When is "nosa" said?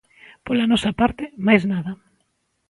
0.71-0.91